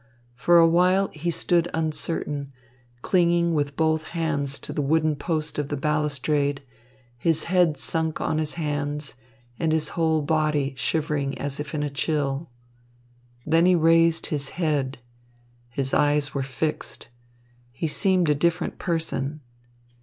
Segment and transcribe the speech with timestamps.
[0.33, 2.51] For a while he stood uncertain,
[3.03, 6.63] clinging with both hands to the wooden post of the balustrade,
[7.19, 9.13] his head sunk on his hands,
[9.59, 12.49] and his whole body shivering as in a chill.
[13.45, 14.97] Then he raised his head.
[15.69, 17.09] His eyes were fixed.
[17.71, 19.41] He seemed a different person.